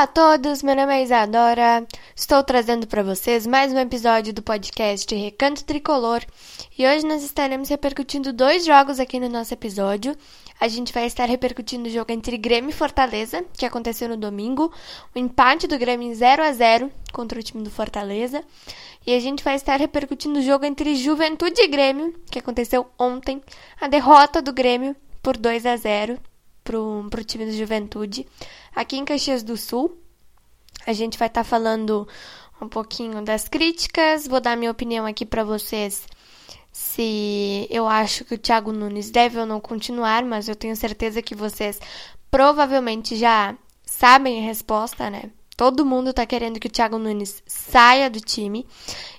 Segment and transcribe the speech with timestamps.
[0.00, 1.86] Olá a todos, meu nome é Isadora.
[2.16, 6.24] Estou trazendo para vocês mais um episódio do podcast Recanto Tricolor.
[6.78, 10.16] E hoje nós estaremos repercutindo dois jogos aqui no nosso episódio.
[10.58, 14.72] A gente vai estar repercutindo o jogo entre Grêmio e Fortaleza, que aconteceu no domingo,
[15.14, 18.42] o empate do Grêmio em 0 a 0 contra o time do Fortaleza,
[19.06, 23.42] e a gente vai estar repercutindo o jogo entre Juventude e Grêmio, que aconteceu ontem,
[23.78, 26.18] a derrota do Grêmio por 2 a 0
[26.64, 28.26] pro, pro time do Juventude.
[28.74, 29.96] Aqui em Caxias do Sul,
[30.86, 32.06] a gente vai estar tá falando
[32.60, 36.06] um pouquinho das críticas, vou dar minha opinião aqui para vocês
[36.72, 41.22] se eu acho que o Thiago Nunes deve ou não continuar, mas eu tenho certeza
[41.22, 41.80] que vocês
[42.30, 45.30] provavelmente já sabem a resposta, né?
[45.56, 48.66] Todo mundo tá querendo que o Thiago Nunes saia do time.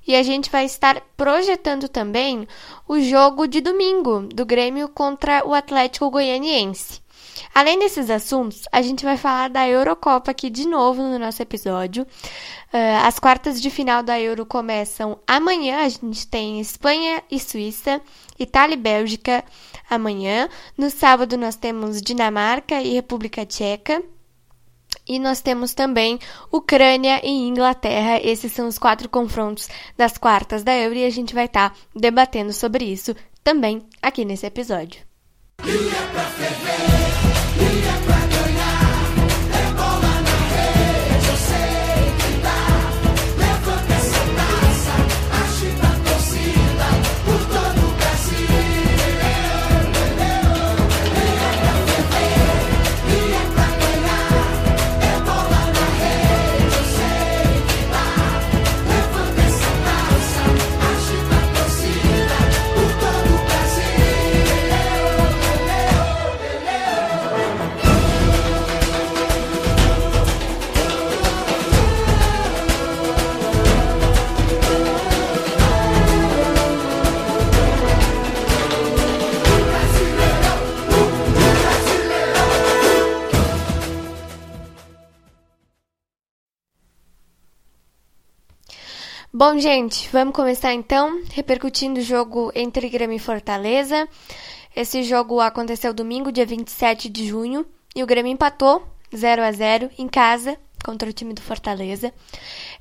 [0.08, 2.48] E a gente vai estar projetando também
[2.88, 7.00] o jogo de domingo do Grêmio contra o Atlético Goianiense.
[7.54, 12.04] Além desses assuntos, a gente vai falar da Eurocopa aqui de novo no nosso episódio.
[12.04, 15.84] Uh, as quartas de final da Euro começam amanhã.
[15.84, 18.02] A gente tem Espanha e Suíça,
[18.40, 19.44] Itália e Bélgica
[19.90, 20.48] amanhã.
[20.78, 24.02] No sábado nós temos Dinamarca e República Tcheca.
[25.08, 26.20] E nós temos também
[26.52, 28.20] Ucrânia e Inglaterra.
[28.22, 29.68] Esses são os quatro confrontos
[29.98, 34.24] das quartas da Euro e a gente vai estar tá debatendo sobre isso também aqui
[34.24, 35.02] nesse episódio.
[89.44, 94.08] Bom, gente, vamos começar então repercutindo o jogo entre Grêmio e Fortaleza.
[94.76, 97.66] Esse jogo aconteceu domingo, dia 27 de junho,
[97.96, 102.14] e o Grêmio empatou 0 a 0 em casa contra o time do Fortaleza.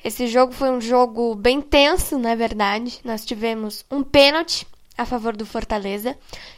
[0.04, 3.00] Esse jogo foi um jogo bem tenso, na verdade.
[3.03, 4.66] Nós tivemos um pênalti
[4.98, 6.15] a favor do Fortaleza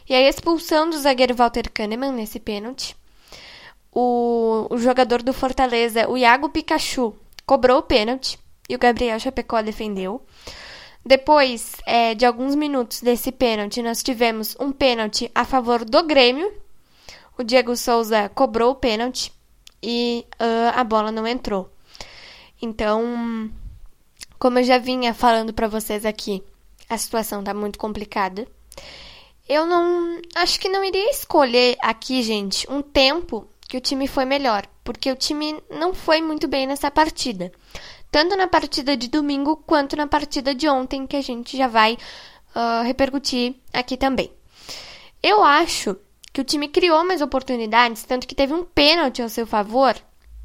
[0.09, 2.93] e a expulsão do zagueiro Walter Kahneman nesse pênalti.
[3.89, 7.15] O, o jogador do Fortaleza, o Iago Pikachu,
[7.45, 10.21] cobrou o pênalti e o Gabriel Chapecó defendeu.
[11.05, 16.51] Depois é, de alguns minutos desse pênalti, nós tivemos um pênalti a favor do Grêmio.
[17.37, 19.31] O Diego Souza cobrou o pênalti
[19.81, 21.69] e uh, a bola não entrou.
[22.61, 23.51] Então,
[24.39, 26.41] como eu já vinha falando para vocês aqui,
[26.87, 28.47] a situação tá muito complicada.
[29.49, 30.21] Eu não.
[30.35, 35.11] Acho que não iria escolher aqui, gente, um tempo que o time foi melhor, porque
[35.11, 37.51] o time não foi muito bem nessa partida
[38.13, 41.97] tanto na partida de domingo quanto na partida de ontem, que a gente já vai
[42.55, 44.31] uh, repercutir aqui também.
[45.23, 45.97] Eu acho
[46.31, 49.95] que o time criou mais oportunidades, tanto que teve um pênalti ao seu favor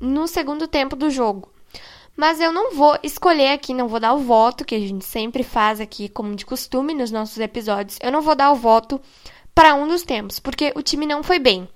[0.01, 1.53] no segundo tempo do jogo.
[2.17, 5.43] Mas eu não vou escolher aqui, não vou dar o voto, que a gente sempre
[5.43, 7.99] faz aqui, como de costume nos nossos episódios.
[8.03, 8.99] Eu não vou dar o voto
[9.55, 11.69] para um dos tempos, porque o time não foi bem.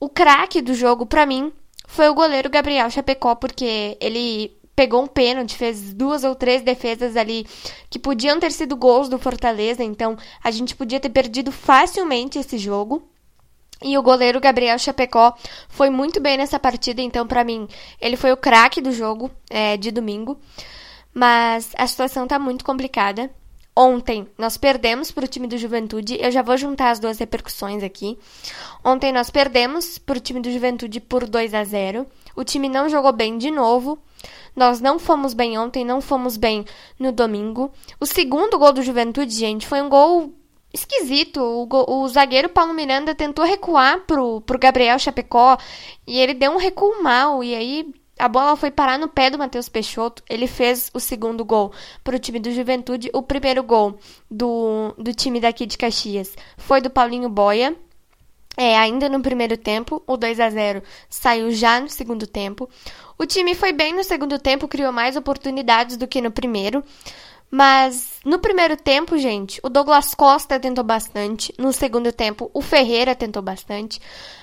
[0.00, 1.52] O craque do jogo, para mim,
[1.86, 7.16] foi o goleiro Gabriel Chapecó, porque ele pegou um pênalti, fez duas ou três defesas
[7.16, 7.46] ali
[7.88, 12.58] que podiam ter sido gols do Fortaleza, então a gente podia ter perdido facilmente esse
[12.58, 13.00] jogo.
[13.80, 15.36] E o goleiro Gabriel Chapecó
[15.68, 17.68] foi muito bem nessa partida, então para mim
[18.00, 20.36] ele foi o craque do jogo é, de domingo.
[21.14, 23.30] Mas a situação tá muito complicada.
[23.76, 26.18] Ontem nós perdemos para o time do Juventude.
[26.20, 28.18] Eu já vou juntar as duas repercussões aqui.
[28.84, 32.04] Ontem nós perdemos para o time do Juventude por 2 a 0.
[32.34, 34.02] O time não jogou bem de novo.
[34.54, 36.64] Nós não fomos bem ontem, não fomos bem
[36.98, 37.70] no domingo.
[37.98, 40.32] O segundo gol do Juventude, gente, foi um gol
[40.72, 41.40] esquisito.
[41.40, 45.56] O, o zagueiro Paulo Miranda tentou recuar pro, pro Gabriel Chapecó
[46.06, 47.42] e ele deu um recuo mal.
[47.42, 50.22] E aí a bola foi parar no pé do Matheus Peixoto.
[50.28, 51.72] Ele fez o segundo gol
[52.04, 53.10] para o time do Juventude.
[53.12, 53.98] O primeiro gol
[54.30, 57.76] do, do time daqui de Caxias foi do Paulinho Boia.
[58.56, 62.68] É, ainda no primeiro tempo, o 2 a 0 saiu já no segundo tempo.
[63.18, 66.84] O time foi bem no segundo tempo, criou mais oportunidades do que no primeiro,
[67.54, 71.52] Mas no primeiro tempo, gente, o Douglas Costa tentou bastante.
[71.58, 74.00] No segundo tempo, o Ferreira tentou bastante.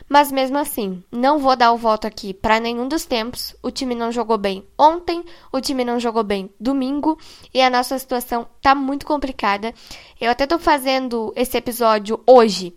[0.07, 3.55] Mas mesmo assim, não vou dar o voto aqui para nenhum dos tempos.
[3.63, 7.17] O time não jogou bem ontem, o time não jogou bem domingo
[7.51, 9.73] e a nossa situação tá muito complicada.
[10.21, 12.75] Eu até tô fazendo esse episódio hoje,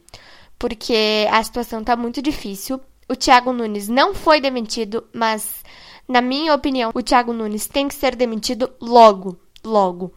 [0.63, 2.81] porque a situação tá muito difícil.
[3.09, 5.65] O Thiago Nunes não foi demitido, mas
[6.07, 10.15] na minha opinião, o Thiago Nunes tem que ser demitido logo logo.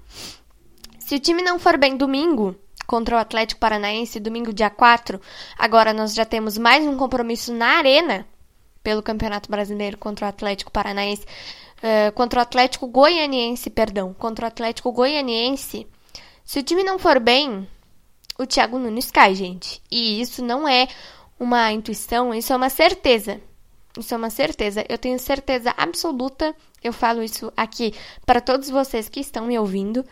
[1.00, 2.56] Se o time não for bem domingo,
[2.86, 5.20] contra o Atlético Paranaense, domingo dia 4,
[5.58, 8.24] agora nós já temos mais um compromisso na Arena
[8.84, 11.26] pelo Campeonato Brasileiro contra o Atlético Paranaense,
[11.80, 15.88] uh, contra o Atlético Goianiense, perdão, contra o Atlético Goianiense.
[16.44, 17.68] Se o time não for bem,
[18.38, 19.82] o Thiago Nunes cai, gente.
[19.92, 20.88] E isso não é
[21.40, 23.42] uma intuição, isso é uma certeza.
[23.98, 24.86] Isso é uma certeza.
[24.90, 27.94] Eu tenho certeza absoluta, eu falo isso aqui
[28.26, 30.06] para todos vocês que estão me ouvindo,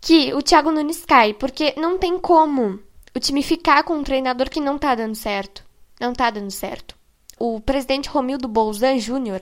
[0.00, 2.78] que o Thiago Nunes cai, porque não tem como
[3.14, 5.64] o time ficar com um treinador que não tá dando certo.
[6.00, 6.96] Não tá dando certo.
[7.38, 9.40] O presidente Romildo Bolzan Júnior,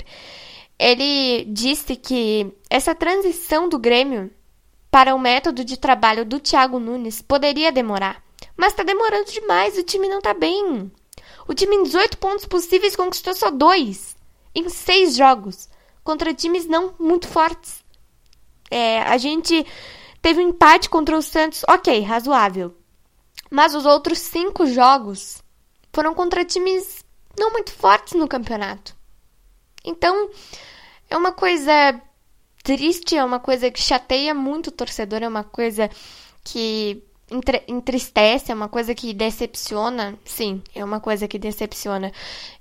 [0.78, 4.30] ele disse que essa transição do Grêmio
[4.90, 8.22] para o método de trabalho do Thiago Nunes poderia demorar.
[8.56, 10.90] Mas tá demorando demais, o time não tá bem.
[11.46, 14.16] O time em 18 pontos possíveis conquistou só dois
[14.54, 15.68] em seis jogos
[16.02, 17.84] contra times não muito fortes.
[18.70, 19.66] É, a gente
[20.22, 22.74] teve um empate contra o Santos, ok, razoável.
[23.50, 25.42] Mas os outros cinco jogos
[25.92, 27.04] foram contra times
[27.38, 28.96] não muito fortes no campeonato.
[29.84, 30.30] Então,
[31.08, 32.00] é uma coisa
[32.66, 35.88] triste, é uma coisa que chateia muito o torcedor, é uma coisa
[36.42, 37.00] que
[37.68, 40.18] entristece, é uma coisa que decepciona.
[40.24, 42.10] Sim, é uma coisa que decepciona.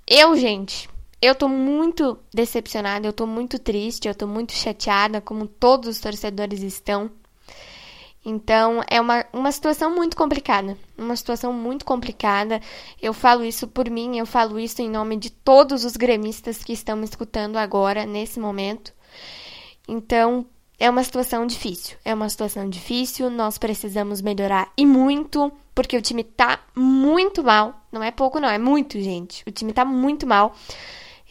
[0.06, 0.88] Eu, gente,
[1.20, 6.00] eu tô muito decepcionada, eu tô muito triste, eu tô muito chateada, como todos os
[6.00, 7.10] torcedores estão.
[8.24, 10.78] Então, é uma, uma situação muito complicada.
[10.96, 12.62] Uma situação muito complicada.
[13.02, 16.74] Eu falo isso por mim, eu falo isso em nome de todos os gremistas que
[16.74, 18.94] estão me escutando agora, nesse momento.
[19.88, 20.46] Então,
[20.80, 21.98] é uma situação difícil.
[22.04, 27.82] É uma situação difícil, nós precisamos melhorar e muito, porque o time tá muito mal.
[27.92, 29.44] Não é pouco, não, é muito, gente.
[29.48, 30.56] O time tá muito mal.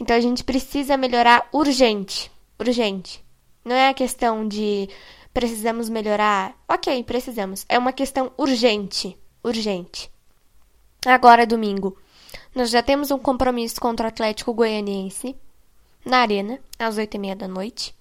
[0.00, 2.30] Então a gente precisa melhorar urgente.
[2.58, 3.24] Urgente.
[3.64, 4.88] Não é a questão de
[5.32, 6.54] precisamos melhorar.
[6.68, 7.64] Ok, precisamos.
[7.68, 9.18] É uma questão urgente.
[9.42, 10.10] Urgente.
[11.04, 11.98] Agora, domingo,
[12.54, 15.36] nós já temos um compromisso contra o Atlético Goianiense
[16.04, 17.94] na Arena, às oito e meia da noite.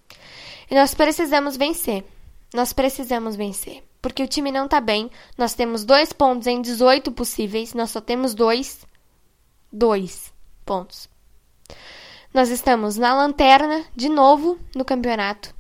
[0.74, 2.04] E nós precisamos vencer.
[2.52, 3.84] Nós precisamos vencer.
[4.02, 5.08] Porque o time não tá bem.
[5.38, 7.76] Nós temos dois pontos em 18 possíveis.
[7.76, 8.84] Nós só temos dois.
[9.72, 10.34] Dois
[10.66, 11.08] pontos.
[12.34, 15.54] Nós estamos na lanterna, de novo, no campeonato.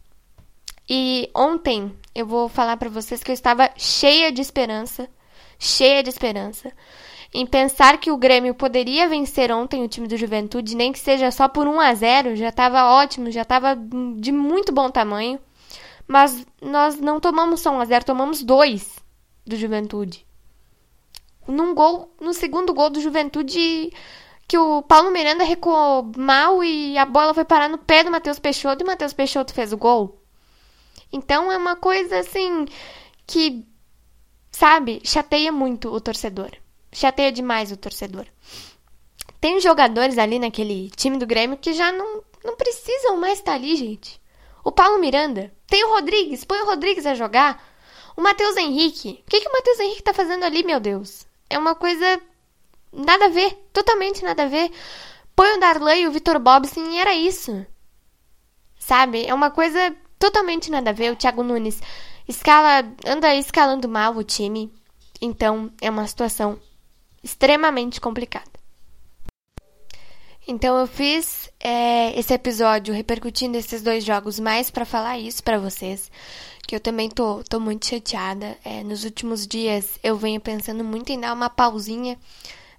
[0.89, 5.07] E ontem eu vou falar para vocês que eu estava cheia de esperança.
[5.60, 6.74] Cheia de esperança
[7.33, 11.31] em pensar que o Grêmio poderia vencer ontem o time do Juventude, nem que seja
[11.31, 13.75] só por 1 a 0, já estava ótimo, já estava
[14.18, 15.39] de muito bom tamanho.
[16.07, 19.00] Mas nós não tomamos só 1 a 0, tomamos dois
[19.45, 20.27] do Juventude.
[21.47, 23.91] Num gol, no segundo gol do Juventude,
[24.47, 28.38] que o Paulo Miranda recuou mal e a bola foi parar no pé do Matheus
[28.38, 30.21] Peixoto e o Matheus Peixoto fez o gol.
[31.12, 32.65] Então é uma coisa assim
[33.25, 33.65] que,
[34.51, 36.62] sabe, chateia muito o torcedor
[36.94, 38.25] chateia demais o torcedor.
[39.42, 43.75] Tem jogadores ali naquele time do Grêmio que já não, não precisam mais estar ali,
[43.75, 44.22] gente.
[44.63, 45.53] O Paulo Miranda.
[45.67, 46.46] Tem o Rodrigues.
[46.46, 47.62] Põe o Rodrigues a jogar.
[48.15, 49.22] O Matheus Henrique.
[49.27, 51.27] O que, que o Matheus Henrique tá fazendo ali, meu Deus?
[51.50, 52.22] É uma coisa.
[52.91, 53.53] Nada a ver.
[53.74, 54.72] Totalmente nada a ver.
[55.36, 57.65] Põe o Darley e o Vitor Bobson e era isso.
[58.79, 59.25] Sabe?
[59.25, 61.12] É uma coisa totalmente nada a ver.
[61.12, 61.82] O Thiago Nunes
[62.27, 64.72] escala, anda escalando mal o time.
[65.20, 66.60] Então, é uma situação
[67.24, 68.51] extremamente complicada.
[70.46, 75.58] Então eu fiz é, esse episódio repercutindo esses dois jogos mais para falar isso para
[75.58, 76.12] vocês,
[76.68, 78.58] que eu também tô, tô muito chateada.
[78.65, 82.18] É, nos últimos dias eu venho pensando muito em dar uma pausinha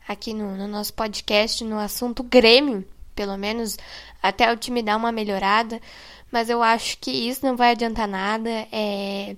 [0.06, 2.84] aqui no, no nosso podcast no assunto Grêmio,
[3.14, 3.78] pelo menos
[4.22, 5.80] até o time dar uma melhorada,
[6.30, 8.50] mas eu acho que isso não vai adiantar nada.
[8.70, 9.36] É,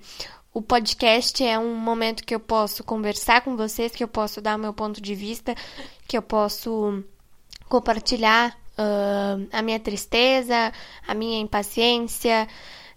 [0.57, 4.57] o podcast é um momento que eu posso conversar com vocês, que eu posso dar
[4.57, 5.55] meu ponto de vista,
[6.09, 7.05] que eu posso
[7.69, 10.73] compartilhar uh, a minha tristeza,
[11.07, 12.49] a minha impaciência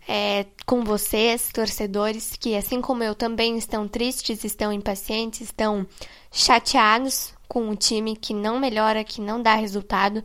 [0.08, 5.86] é, com vocês, torcedores, que assim como eu também estão tristes, estão impacientes, estão
[6.32, 10.24] chateados com o time que não melhora, que não dá resultado.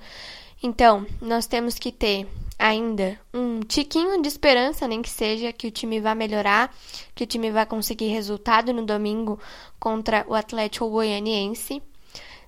[0.62, 5.70] Então, nós temos que ter ainda um tiquinho de esperança, nem que seja que o
[5.70, 6.74] time vá melhorar,
[7.14, 9.38] que o time vá conseguir resultado no domingo
[9.78, 11.82] contra o Atlético Goianiense.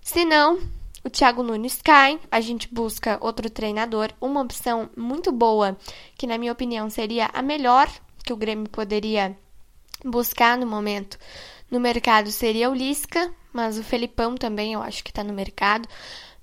[0.00, 0.60] Se não,
[1.04, 5.76] o Thiago Nunes cai, a gente busca outro treinador, uma opção muito boa,
[6.16, 7.88] que na minha opinião seria a melhor
[8.24, 9.36] que o Grêmio poderia
[10.04, 11.18] buscar no momento.
[11.70, 15.88] No mercado seria o Lisca, mas o Felipão também eu acho que está no mercado.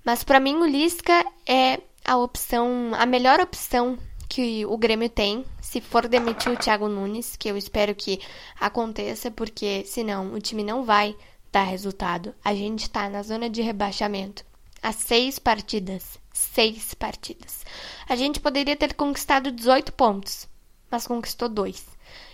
[0.03, 5.45] Mas para mim o Lisca é a opção, a melhor opção que o Grêmio tem,
[5.61, 8.19] se for demitir o Thiago Nunes, que eu espero que
[8.59, 11.15] aconteça, porque senão o time não vai
[11.51, 12.33] dar resultado.
[12.43, 14.43] A gente está na zona de rebaixamento
[14.83, 16.19] há seis partidas.
[16.33, 17.63] Seis partidas.
[18.09, 20.47] A gente poderia ter conquistado 18 pontos,
[20.91, 21.85] mas conquistou dois.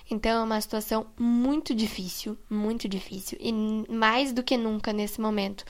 [0.10, 3.38] Então é uma situação muito difícil, muito difícil.
[3.40, 5.64] E mais do que nunca nesse momento,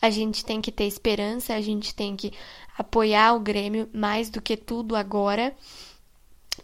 [0.00, 2.32] a gente tem que ter esperança, a gente tem que
[2.76, 5.54] apoiar o Grêmio mais do que tudo agora,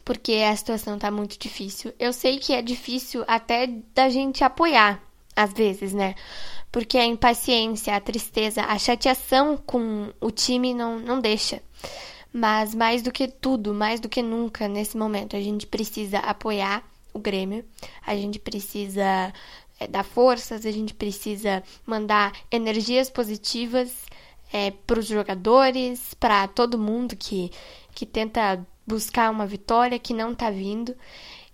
[0.05, 1.93] porque a situação tá muito difícil.
[1.99, 5.03] Eu sei que é difícil até da gente apoiar,
[5.35, 6.14] às vezes, né?
[6.71, 11.62] Porque a impaciência, a tristeza, a chateação com o time não, não deixa.
[12.33, 16.83] Mas mais do que tudo, mais do que nunca nesse momento, a gente precisa apoiar
[17.12, 17.64] o Grêmio,
[18.05, 19.33] a gente precisa
[19.78, 23.93] é, dar forças, a gente precisa mandar energias positivas
[24.52, 27.50] é, para os jogadores, para todo mundo que,
[27.95, 30.95] que tenta buscar uma vitória que não está vindo.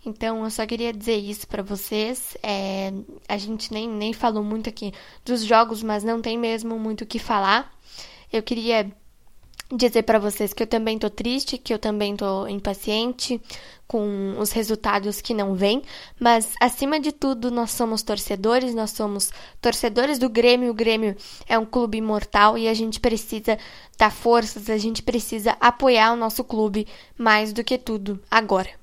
[0.04, 2.36] Então, eu só queria dizer isso para vocês.
[2.42, 2.92] É,
[3.28, 4.92] a gente nem, nem falou muito aqui
[5.24, 7.72] dos jogos, mas não tem mesmo muito o que falar.
[8.32, 8.90] Eu queria
[9.72, 13.40] dizer para vocês que eu também tô triste, que eu também tô impaciente
[13.86, 15.82] com os resultados que não vêm,
[16.18, 21.16] mas acima de tudo nós somos torcedores, nós somos torcedores do Grêmio, o Grêmio
[21.48, 23.58] é um clube imortal e a gente precisa
[23.98, 26.86] dar forças, a gente precisa apoiar o nosso clube
[27.18, 28.79] mais do que tudo agora.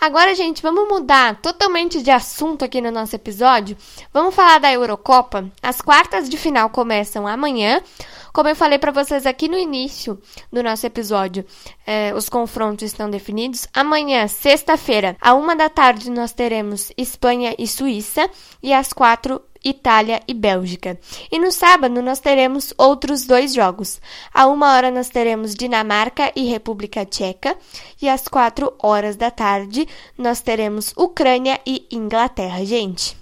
[0.00, 3.76] Agora, gente, vamos mudar totalmente de assunto aqui no nosso episódio.
[4.12, 5.50] Vamos falar da Eurocopa.
[5.60, 7.82] As quartas de final começam amanhã.
[8.32, 10.16] Como eu falei para vocês aqui no início
[10.52, 11.44] do nosso episódio,
[11.84, 13.66] eh, os confrontos estão definidos.
[13.74, 18.30] Amanhã, sexta-feira, à uma da tarde, nós teremos Espanha e Suíça.
[18.62, 20.98] E às quatro, Itália e Bélgica.
[21.30, 24.00] E no sábado nós teremos outros dois jogos.
[24.32, 27.56] À uma hora nós teremos Dinamarca e República Tcheca.
[28.00, 33.16] E às quatro horas da tarde nós teremos Ucrânia e Inglaterra, gente.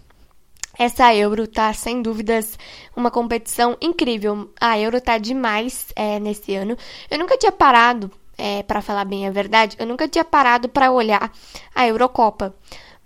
[0.79, 2.59] Essa Euro tá, sem dúvidas,
[2.95, 4.51] uma competição incrível.
[4.61, 6.77] A Euro tá demais é, nesse ano.
[7.11, 10.93] Eu nunca tinha parado, é, para falar bem a verdade, eu nunca tinha parado para
[10.93, 11.33] olhar
[11.75, 12.55] a Eurocopa.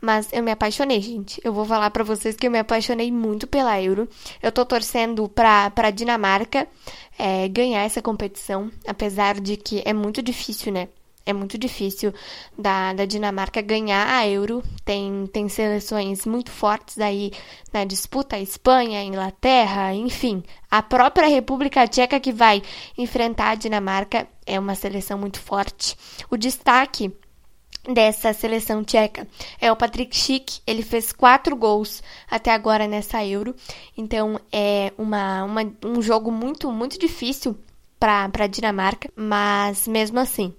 [0.01, 1.41] Mas eu me apaixonei, gente.
[1.45, 4.09] Eu vou falar para vocês que eu me apaixonei muito pela Euro.
[4.43, 6.67] Eu tô torcendo pra, pra Dinamarca
[7.19, 10.89] é, ganhar essa competição, apesar de que é muito difícil, né?
[11.27, 12.15] É muito difícil
[12.59, 14.63] da, da Dinamarca ganhar a Euro.
[14.85, 17.31] Tem, tem seleções muito fortes aí
[17.73, 20.43] na disputa, a Espanha, a Inglaterra, enfim.
[20.71, 22.63] A própria República Tcheca que vai
[22.97, 25.95] enfrentar a Dinamarca é uma seleção muito forte.
[26.31, 27.13] O destaque
[27.89, 29.27] dessa seleção tcheca
[29.61, 30.61] é o Patrick Schick.
[30.67, 33.55] Ele fez quatro gols até agora nessa Euro.
[33.97, 37.57] Então é uma, uma um jogo muito, muito difícil
[38.01, 40.55] para a Dinamarca, mas mesmo assim,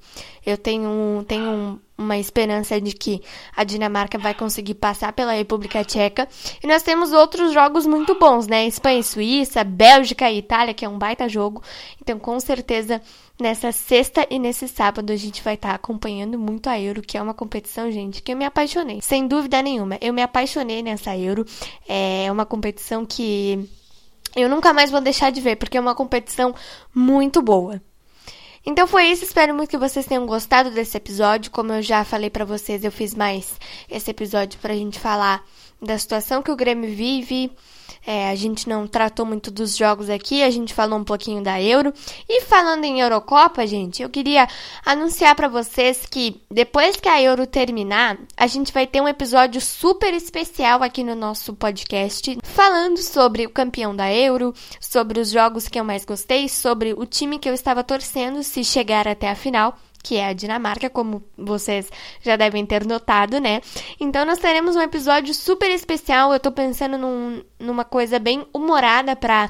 [0.45, 3.19] eu tenho, tenho uma esperança de que
[3.55, 6.27] a Dinamarca vai conseguir passar pela República Tcheca.
[6.63, 8.67] E nós temos outros jogos muito bons, né?
[8.67, 11.63] Espanha e Suíça, Bélgica e Itália, que é um baita jogo.
[11.99, 13.01] Então, com certeza,
[13.41, 17.17] nessa sexta e nesse sábado a gente vai estar tá acompanhando muito a Euro, que
[17.17, 19.01] é uma competição, gente, que eu me apaixonei.
[19.01, 21.45] Sem dúvida nenhuma, eu me apaixonei nessa Euro.
[21.88, 23.67] É uma competição que
[24.36, 26.55] eu nunca mais vou deixar de ver, porque é uma competição
[26.93, 27.81] muito boa.
[28.65, 31.51] Então foi isso, espero muito que vocês tenham gostado desse episódio.
[31.51, 35.43] Como eu já falei para vocês, eu fiz mais esse episódio pra gente falar
[35.81, 37.51] da situação que o Grêmio vive,
[38.05, 41.62] é, a gente não tratou muito dos jogos aqui, a gente falou um pouquinho da
[41.62, 41.93] Euro.
[42.27, 44.48] E falando em Eurocopa, gente, eu queria
[44.86, 49.62] anunciar para vocês que depois que a Euro terminar, a gente vai ter um episódio
[49.62, 55.67] super especial aqui no nosso podcast, falando sobre o campeão da Euro, sobre os jogos
[55.67, 59.36] que eu mais gostei, sobre o time que eu estava torcendo se chegar até a
[59.36, 61.89] final que é a Dinamarca, como vocês
[62.22, 63.62] já devem ter notado, né?
[64.00, 66.34] Então nós teremos um episódio super especial.
[66.34, 69.50] Eu tô pensando num, numa coisa bem humorada pra,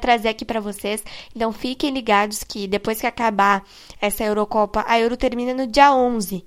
[0.00, 1.02] trazer aqui para vocês.
[1.34, 3.64] Então fiquem ligados que depois que acabar
[4.00, 6.44] essa Eurocopa, a Euro termina no dia 11.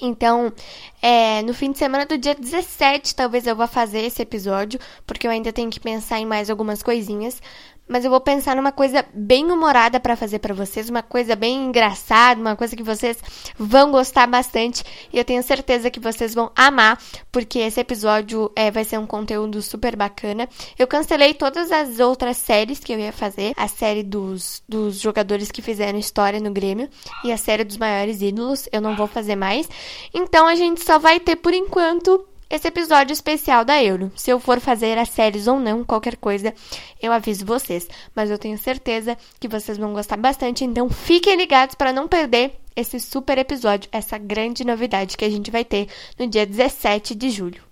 [0.00, 0.52] Então,
[1.00, 5.26] é, no fim de semana do dia 17, talvez eu vá fazer esse episódio, porque
[5.26, 7.40] eu ainda tenho que pensar em mais algumas coisinhas.
[7.88, 11.66] Mas eu vou pensar numa coisa bem humorada para fazer para vocês, uma coisa bem
[11.66, 13.18] engraçada, uma coisa que vocês
[13.58, 16.98] vão gostar bastante e eu tenho certeza que vocês vão amar,
[17.30, 20.48] porque esse episódio é, vai ser um conteúdo super bacana.
[20.78, 25.50] Eu cancelei todas as outras séries que eu ia fazer, a série dos, dos jogadores
[25.50, 26.88] que fizeram história no Grêmio
[27.24, 29.68] e a série dos maiores ídolos, eu não vou fazer mais.
[30.12, 34.12] Então a gente só vai ter por enquanto esse episódio especial da Euro.
[34.16, 36.54] Se eu for fazer as séries ou não, qualquer coisa,
[37.00, 37.88] eu aviso vocês.
[38.14, 42.54] Mas eu tenho certeza que vocês vão gostar bastante, então fiquem ligados para não perder
[42.76, 47.30] esse super episódio, essa grande novidade que a gente vai ter no dia 17 de
[47.30, 47.62] julho.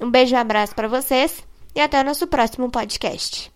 [0.00, 1.42] Um beijo e um abraço para vocês
[1.74, 3.50] e até o nosso próximo podcast.